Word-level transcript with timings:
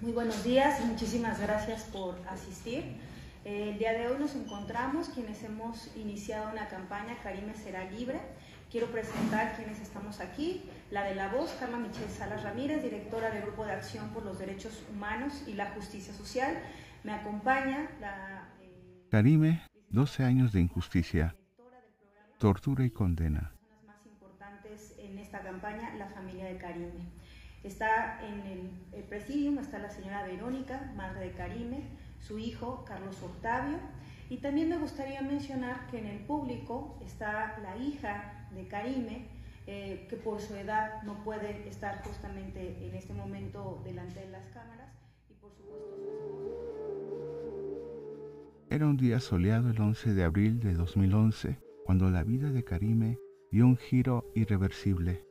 Muy 0.00 0.12
buenos 0.12 0.42
días 0.44 0.80
y 0.82 0.86
muchísimas 0.86 1.40
gracias 1.40 1.84
por 1.84 2.16
asistir. 2.28 2.82
Eh, 3.44 3.70
el 3.70 3.78
día 3.78 3.92
de 3.92 4.08
hoy 4.08 4.18
nos 4.18 4.34
encontramos 4.34 5.08
quienes 5.08 5.42
hemos 5.44 5.96
iniciado 5.96 6.50
una 6.50 6.68
campaña 6.68 7.16
Karime 7.22 7.54
será 7.54 7.88
libre. 7.90 8.20
Quiero 8.70 8.88
presentar 8.88 9.54
quienes 9.56 9.80
estamos 9.80 10.20
aquí. 10.20 10.64
La 10.90 11.04
de 11.04 11.14
la 11.14 11.28
voz, 11.28 11.52
Carla 11.60 11.78
Michelle 11.78 12.10
Salas 12.10 12.42
Ramírez, 12.42 12.82
directora 12.82 13.30
del 13.30 13.42
Grupo 13.42 13.64
de 13.64 13.72
Acción 13.72 14.10
por 14.10 14.24
los 14.24 14.38
Derechos 14.38 14.82
Humanos 14.92 15.44
y 15.46 15.54
la 15.54 15.70
Justicia 15.70 16.12
Social. 16.12 16.58
Me 17.04 17.12
acompaña 17.12 17.88
la... 18.00 18.48
Eh, 18.60 19.08
Karime, 19.10 19.62
12 19.90 20.24
años 20.24 20.52
de 20.52 20.60
injusticia, 20.60 21.36
tortura 22.38 22.84
y 22.84 22.90
condena. 22.90 23.54
Las 23.70 23.84
más 23.84 24.06
importantes 24.06 24.94
en 24.98 25.18
esta 25.18 25.40
campaña, 25.40 25.94
la 25.94 26.08
familia 26.08 26.46
de 26.46 26.58
Karime. 26.58 27.12
Está 27.64 28.20
en 28.22 28.40
el, 28.46 28.70
el 28.92 29.04
presidium, 29.04 29.58
está 29.58 29.78
la 29.78 29.90
señora 29.90 30.22
Verónica, 30.26 30.92
madre 30.96 31.26
de 31.26 31.32
Karime, 31.32 31.82
su 32.20 32.38
hijo 32.38 32.84
Carlos 32.86 33.22
Octavio, 33.22 33.78
y 34.28 34.36
también 34.38 34.68
me 34.68 34.76
gustaría 34.76 35.22
mencionar 35.22 35.86
que 35.90 35.98
en 35.98 36.06
el 36.06 36.18
público 36.20 36.98
está 37.04 37.58
la 37.62 37.76
hija 37.78 38.48
de 38.54 38.66
Karime, 38.68 39.28
eh, 39.66 40.06
que 40.10 40.16
por 40.16 40.40
su 40.40 40.54
edad 40.56 41.02
no 41.04 41.24
puede 41.24 41.66
estar 41.66 42.02
justamente 42.04 42.86
en 42.86 42.94
este 42.94 43.14
momento 43.14 43.80
delante 43.82 44.20
de 44.20 44.28
las 44.28 44.46
cámaras, 44.48 44.92
y 45.30 45.34
por 45.34 45.50
supuesto 45.54 45.84
Era 48.68 48.86
un 48.86 48.98
día 48.98 49.20
soleado 49.20 49.70
el 49.70 49.80
11 49.80 50.12
de 50.12 50.24
abril 50.24 50.60
de 50.60 50.74
2011, 50.74 51.58
cuando 51.86 52.10
la 52.10 52.24
vida 52.24 52.50
de 52.50 52.62
Karime 52.62 53.18
dio 53.50 53.66
un 53.66 53.78
giro 53.78 54.30
irreversible. 54.34 55.24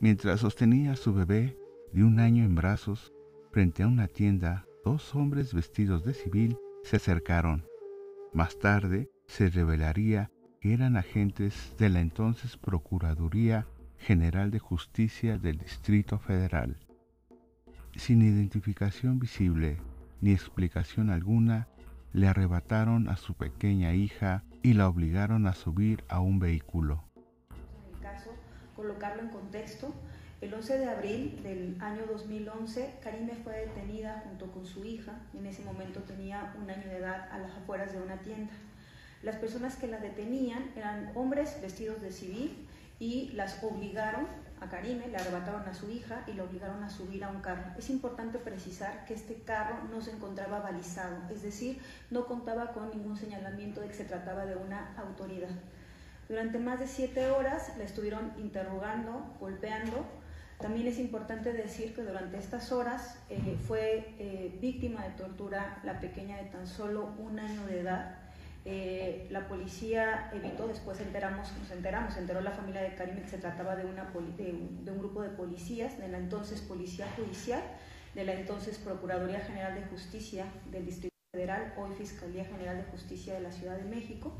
Mientras 0.00 0.40
sostenía 0.40 0.92
a 0.92 0.96
su 0.96 1.14
bebé 1.14 1.56
de 1.94 2.02
un 2.02 2.18
año 2.18 2.44
en 2.44 2.56
brazos, 2.56 3.12
frente 3.52 3.84
a 3.84 3.86
una 3.86 4.08
tienda, 4.08 4.66
dos 4.84 5.14
hombres 5.14 5.54
vestidos 5.54 6.04
de 6.04 6.12
civil 6.12 6.58
se 6.82 6.96
acercaron. 6.96 7.64
Más 8.32 8.58
tarde 8.58 9.08
se 9.28 9.48
revelaría 9.48 10.32
que 10.60 10.74
eran 10.74 10.96
agentes 10.96 11.76
de 11.78 11.90
la 11.90 12.00
entonces 12.00 12.56
Procuraduría 12.56 13.68
General 13.96 14.50
de 14.50 14.58
Justicia 14.58 15.38
del 15.38 15.58
Distrito 15.58 16.18
Federal. 16.18 16.76
Sin 17.94 18.22
identificación 18.22 19.20
visible 19.20 19.78
ni 20.20 20.32
explicación 20.32 21.10
alguna, 21.10 21.68
le 22.12 22.26
arrebataron 22.26 23.08
a 23.08 23.16
su 23.16 23.34
pequeña 23.34 23.94
hija 23.94 24.42
y 24.62 24.72
la 24.72 24.88
obligaron 24.88 25.46
a 25.46 25.52
subir 25.52 26.02
a 26.08 26.18
un 26.18 26.40
vehículo. 26.40 27.04
El 27.92 28.00
caso, 28.00 28.30
colocarlo 28.74 29.22
en 29.22 29.28
contexto, 29.28 29.94
el 30.44 30.52
11 30.52 30.78
de 30.78 30.84
abril 30.84 31.40
del 31.42 31.76
año 31.80 32.02
2011, 32.06 32.96
Karime 33.02 33.34
fue 33.42 33.54
detenida 33.60 34.22
junto 34.28 34.52
con 34.52 34.66
su 34.66 34.84
hija, 34.84 35.14
en 35.32 35.46
ese 35.46 35.62
momento 35.62 36.00
tenía 36.00 36.54
un 36.60 36.68
año 36.68 36.86
de 36.86 36.98
edad, 36.98 37.30
a 37.32 37.38
las 37.38 37.50
afueras 37.52 37.94
de 37.94 38.02
una 38.02 38.18
tienda. 38.18 38.52
Las 39.22 39.36
personas 39.36 39.76
que 39.76 39.86
la 39.86 39.98
detenían 40.00 40.70
eran 40.76 41.12
hombres 41.14 41.58
vestidos 41.62 42.02
de 42.02 42.12
civil 42.12 42.68
y 42.98 43.30
las 43.30 43.64
obligaron 43.64 44.26
a 44.60 44.68
Karime, 44.68 45.08
le 45.08 45.16
arrebataron 45.16 45.66
a 45.66 45.72
su 45.72 45.90
hija 45.90 46.24
y 46.26 46.34
la 46.34 46.44
obligaron 46.44 46.84
a 46.84 46.90
subir 46.90 47.24
a 47.24 47.30
un 47.30 47.40
carro. 47.40 47.64
Es 47.78 47.88
importante 47.88 48.38
precisar 48.38 49.06
que 49.06 49.14
este 49.14 49.36
carro 49.46 49.76
no 49.90 50.02
se 50.02 50.10
encontraba 50.10 50.60
balizado, 50.60 51.16
es 51.30 51.42
decir, 51.42 51.80
no 52.10 52.26
contaba 52.26 52.72
con 52.72 52.90
ningún 52.90 53.16
señalamiento 53.16 53.80
de 53.80 53.88
que 53.88 53.94
se 53.94 54.04
trataba 54.04 54.44
de 54.44 54.56
una 54.56 54.94
autoridad. 54.98 55.48
Durante 56.28 56.58
más 56.58 56.80
de 56.80 56.86
siete 56.86 57.30
horas 57.30 57.72
la 57.78 57.84
estuvieron 57.84 58.32
interrogando, 58.36 59.34
golpeando, 59.40 60.04
también 60.64 60.86
es 60.86 60.98
importante 60.98 61.52
decir 61.52 61.94
que 61.94 62.00
durante 62.00 62.38
estas 62.38 62.72
horas 62.72 63.18
eh, 63.28 63.58
fue 63.68 64.14
eh, 64.18 64.58
víctima 64.62 65.04
de 65.04 65.10
tortura 65.10 65.78
la 65.84 66.00
pequeña 66.00 66.38
de 66.38 66.44
tan 66.44 66.66
solo 66.66 67.10
un 67.18 67.38
año 67.38 67.66
de 67.66 67.80
edad. 67.80 68.16
Eh, 68.64 69.26
la 69.30 69.46
policía 69.46 70.30
evitó, 70.32 70.66
después 70.66 70.98
enteramos, 71.00 71.52
nos 71.60 71.70
enteramos, 71.70 72.16
enteró 72.16 72.40
la 72.40 72.52
familia 72.52 72.80
de 72.80 72.94
Karim 72.94 73.20
que 73.20 73.28
se 73.28 73.36
trataba 73.36 73.76
de, 73.76 73.84
un, 73.84 73.94
de 74.38 74.90
un 74.90 74.98
grupo 75.00 75.20
de 75.20 75.28
policías, 75.28 75.98
de 75.98 76.08
la 76.08 76.16
entonces 76.16 76.62
Policía 76.62 77.08
Judicial, 77.14 77.60
de 78.14 78.24
la 78.24 78.32
entonces 78.32 78.78
Procuraduría 78.78 79.40
General 79.40 79.74
de 79.74 79.82
Justicia 79.82 80.46
del 80.70 80.86
Distrito 80.86 81.14
Federal, 81.34 81.74
hoy 81.76 81.94
Fiscalía 81.94 82.46
General 82.46 82.78
de 82.78 82.84
Justicia 82.84 83.34
de 83.34 83.40
la 83.40 83.52
Ciudad 83.52 83.76
de 83.76 83.84
México 83.84 84.32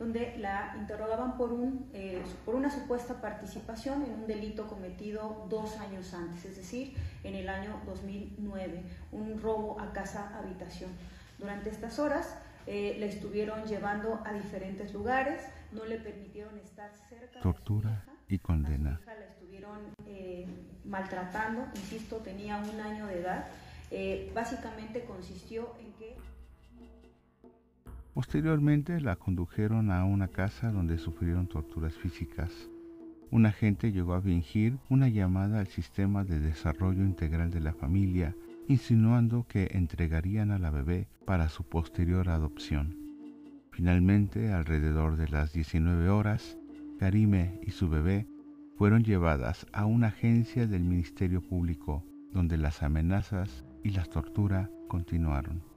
donde 0.00 0.34
la 0.38 0.74
interrogaban 0.78 1.36
por, 1.36 1.52
un, 1.52 1.90
eh, 1.92 2.22
por 2.46 2.54
una 2.54 2.70
supuesta 2.70 3.20
participación 3.20 4.02
en 4.02 4.12
un 4.12 4.26
delito 4.26 4.66
cometido 4.66 5.46
dos 5.50 5.76
años 5.76 6.14
antes, 6.14 6.42
es 6.46 6.56
decir, 6.56 6.96
en 7.22 7.34
el 7.34 7.50
año 7.50 7.78
2009, 7.84 8.82
un 9.12 9.38
robo 9.38 9.78
a 9.78 9.92
casa-habitación. 9.92 10.90
Durante 11.38 11.68
estas 11.68 11.98
horas 11.98 12.34
eh, 12.66 12.96
le 12.98 13.08
estuvieron 13.08 13.64
llevando 13.66 14.22
a 14.24 14.32
diferentes 14.32 14.94
lugares, 14.94 15.42
no 15.70 15.84
le 15.84 15.98
permitieron 15.98 16.58
estar 16.60 16.90
cerca. 17.10 17.38
Tortura 17.40 18.02
y 18.26 18.38
condena. 18.38 18.92
A 18.92 18.96
su 18.96 19.02
hija 19.02 19.14
la 19.16 19.26
estuvieron 19.26 19.78
eh, 20.06 20.46
maltratando, 20.86 21.66
insisto, 21.74 22.16
tenía 22.16 22.56
un 22.56 22.80
año 22.80 23.06
de 23.06 23.20
edad. 23.20 23.48
básicamente 24.34 25.04
consistió 25.04 25.74
en 25.78 25.92
que 25.98 26.16
Posteriormente 28.14 29.00
la 29.00 29.16
condujeron 29.16 29.90
a 29.90 30.04
una 30.04 30.28
casa 30.28 30.72
donde 30.72 30.98
sufrieron 30.98 31.46
torturas 31.46 31.94
físicas. 31.94 32.68
Un 33.30 33.46
agente 33.46 33.92
llegó 33.92 34.14
a 34.14 34.22
fingir 34.22 34.78
una 34.88 35.08
llamada 35.08 35.60
al 35.60 35.68
sistema 35.68 36.24
de 36.24 36.40
desarrollo 36.40 37.04
integral 37.04 37.50
de 37.50 37.60
la 37.60 37.72
familia, 37.72 38.34
insinuando 38.66 39.46
que 39.46 39.68
entregarían 39.72 40.50
a 40.50 40.58
la 40.58 40.70
bebé 40.70 41.06
para 41.24 41.48
su 41.48 41.62
posterior 41.62 42.28
adopción. 42.28 42.96
Finalmente, 43.70 44.52
alrededor 44.52 45.16
de 45.16 45.28
las 45.28 45.52
19 45.52 46.08
horas, 46.08 46.58
Karime 46.98 47.60
y 47.62 47.70
su 47.70 47.88
bebé 47.88 48.26
fueron 48.76 49.04
llevadas 49.04 49.66
a 49.72 49.86
una 49.86 50.08
agencia 50.08 50.66
del 50.66 50.82
Ministerio 50.82 51.40
Público, 51.40 52.04
donde 52.32 52.56
las 52.56 52.82
amenazas 52.82 53.64
y 53.84 53.90
la 53.90 54.04
tortura 54.04 54.68
continuaron. 54.88 55.69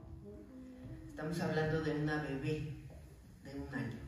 Estamos 1.14 1.40
hablando 1.42 1.80
de 1.80 1.92
una 1.92 2.20
bebé 2.22 2.74
de 3.44 3.54
un 3.54 3.72
año. 3.72 4.00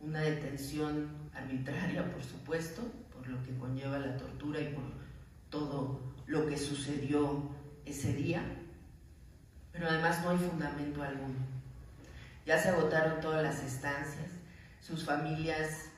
Una 0.00 0.20
detención 0.20 1.10
arbitraria, 1.34 2.10
por 2.10 2.22
supuesto, 2.22 2.80
por 3.12 3.28
lo 3.28 3.42
que 3.42 3.54
conlleva 3.58 3.98
la 3.98 4.16
tortura 4.16 4.58
y 4.58 4.72
por 4.72 4.84
todo 5.50 6.00
lo 6.26 6.46
que 6.46 6.56
sucedió 6.56 7.50
ese 7.84 8.14
día, 8.14 8.42
pero 9.70 9.90
además 9.90 10.22
no 10.24 10.30
hay 10.30 10.38
fundamento 10.38 11.02
alguno. 11.02 11.40
Ya 12.46 12.56
se 12.56 12.70
agotaron 12.70 13.20
todas 13.20 13.42
las 13.42 13.62
estancias, 13.62 14.30
sus 14.80 15.04
familias... 15.04 15.90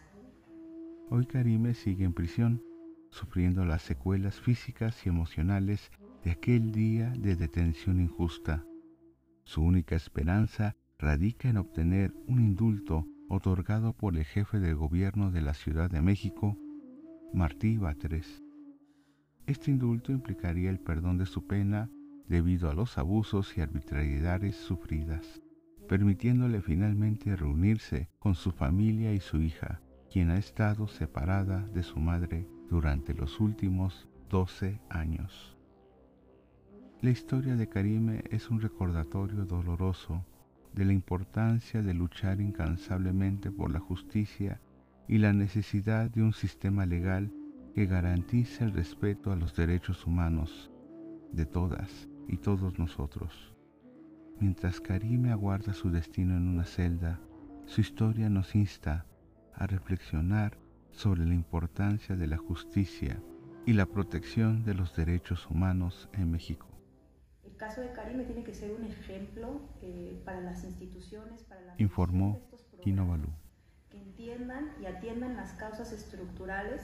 Hoy 1.08 1.24
Karime 1.24 1.74
sigue 1.74 2.04
en 2.04 2.14
prisión, 2.14 2.60
sufriendo 3.12 3.64
las 3.64 3.82
secuelas 3.82 4.40
físicas 4.40 5.06
y 5.06 5.08
emocionales 5.08 5.92
de 6.24 6.32
aquel 6.32 6.72
día 6.72 7.12
de 7.16 7.36
detención 7.36 8.00
injusta 8.00 8.64
su 9.48 9.62
única 9.62 9.96
esperanza 9.96 10.76
radica 10.98 11.48
en 11.48 11.56
obtener 11.56 12.12
un 12.26 12.38
indulto 12.38 13.06
otorgado 13.30 13.94
por 13.94 14.14
el 14.14 14.26
jefe 14.26 14.60
del 14.60 14.76
gobierno 14.76 15.30
de 15.30 15.40
la 15.40 15.54
Ciudad 15.54 15.90
de 15.90 16.02
México, 16.02 16.58
Martí 17.32 17.78
Batres. 17.78 18.44
Este 19.46 19.70
indulto 19.70 20.12
implicaría 20.12 20.68
el 20.68 20.80
perdón 20.80 21.16
de 21.16 21.24
su 21.24 21.46
pena 21.46 21.90
debido 22.26 22.68
a 22.68 22.74
los 22.74 22.98
abusos 22.98 23.56
y 23.56 23.62
arbitrariedades 23.62 24.54
sufridas, 24.54 25.40
permitiéndole 25.88 26.60
finalmente 26.60 27.34
reunirse 27.34 28.10
con 28.18 28.34
su 28.34 28.50
familia 28.50 29.14
y 29.14 29.20
su 29.20 29.40
hija, 29.40 29.80
quien 30.12 30.28
ha 30.28 30.36
estado 30.36 30.88
separada 30.88 31.66
de 31.68 31.82
su 31.82 31.98
madre 31.98 32.46
durante 32.68 33.14
los 33.14 33.40
últimos 33.40 34.10
12 34.28 34.78
años. 34.90 35.57
La 37.00 37.10
historia 37.10 37.54
de 37.54 37.68
Karime 37.68 38.24
es 38.28 38.50
un 38.50 38.60
recordatorio 38.60 39.44
doloroso 39.44 40.24
de 40.74 40.84
la 40.84 40.92
importancia 40.92 41.80
de 41.80 41.94
luchar 41.94 42.40
incansablemente 42.40 43.52
por 43.52 43.70
la 43.70 43.78
justicia 43.78 44.60
y 45.06 45.18
la 45.18 45.32
necesidad 45.32 46.10
de 46.10 46.22
un 46.24 46.32
sistema 46.32 46.86
legal 46.86 47.32
que 47.72 47.86
garantice 47.86 48.64
el 48.64 48.72
respeto 48.72 49.30
a 49.30 49.36
los 49.36 49.54
derechos 49.54 50.06
humanos 50.06 50.72
de 51.30 51.46
todas 51.46 52.08
y 52.26 52.38
todos 52.38 52.80
nosotros. 52.80 53.54
Mientras 54.40 54.80
Karime 54.80 55.30
aguarda 55.30 55.74
su 55.74 55.90
destino 55.90 56.36
en 56.36 56.48
una 56.48 56.64
celda, 56.64 57.20
su 57.66 57.80
historia 57.80 58.28
nos 58.28 58.56
insta 58.56 59.06
a 59.54 59.68
reflexionar 59.68 60.58
sobre 60.90 61.24
la 61.24 61.34
importancia 61.34 62.16
de 62.16 62.26
la 62.26 62.38
justicia 62.38 63.22
y 63.66 63.74
la 63.74 63.86
protección 63.86 64.64
de 64.64 64.74
los 64.74 64.96
derechos 64.96 65.48
humanos 65.48 66.08
en 66.12 66.32
México 66.32 66.77
caso 67.58 67.80
de 67.82 67.92
Karime 67.92 68.24
tiene 68.24 68.44
que 68.44 68.54
ser 68.54 68.70
un 68.70 68.84
ejemplo 68.84 69.60
eh, 69.82 70.22
para 70.24 70.40
las 70.40 70.64
instituciones, 70.64 71.42
para 71.42 71.60
la 71.60 71.74
informó 71.76 72.40
Balú. 72.84 73.28
Que 73.90 73.98
entiendan 73.98 74.72
y 74.80 74.86
atiendan 74.86 75.36
las 75.36 75.52
causas 75.52 75.92
estructurales 75.92 76.82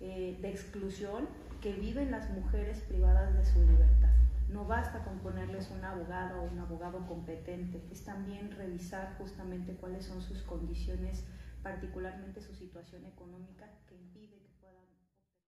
eh, 0.00 0.36
de 0.40 0.50
exclusión 0.50 1.28
que 1.60 1.72
viven 1.72 2.10
las 2.10 2.30
mujeres 2.30 2.80
privadas 2.80 3.36
de 3.36 3.44
su 3.44 3.60
libertad. 3.60 4.10
no 4.48 4.64
basta 4.64 5.02
con 5.04 5.18
ponerles 5.18 5.70
un 5.70 5.84
abogado 5.84 6.42
o 6.42 6.44
un 6.44 6.58
abogado 6.58 7.06
competente, 7.06 7.82
es 7.90 8.04
también 8.04 8.50
revisar 8.52 9.16
justamente 9.18 9.74
cuáles 9.74 10.04
son 10.04 10.22
sus 10.22 10.42
condiciones, 10.42 11.24
particularmente 11.62 12.40
su 12.40 12.54
situación 12.54 13.04
económica 13.06 13.66
que 13.88 13.96
impide 13.96 14.43